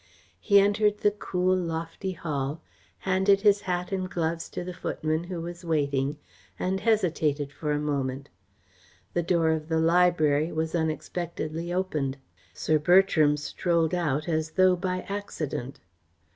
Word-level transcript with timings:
He 0.39 0.59
entered 0.59 0.97
the 0.97 1.11
cool, 1.11 1.55
lofty 1.55 2.13
hall, 2.13 2.59
handed 2.97 3.41
his 3.41 3.61
hat 3.61 3.91
and 3.91 4.09
gloves 4.09 4.49
to 4.49 4.63
the 4.63 4.73
footman 4.73 5.25
who 5.25 5.39
was 5.41 5.63
waiting, 5.63 6.17
and 6.57 6.79
hesitated 6.79 7.53
for 7.53 7.71
a 7.71 7.77
moment. 7.77 8.27
The 9.13 9.21
door 9.21 9.51
of 9.51 9.69
the 9.69 9.79
library 9.79 10.51
was 10.51 10.73
unexpectedly 10.73 11.71
opened. 11.71 12.17
Sir 12.51 12.79
Bertram 12.79 13.37
strolled 13.37 13.93
out 13.93 14.27
as 14.27 14.49
though 14.49 14.75
by 14.75 15.01
accident. 15.07 15.79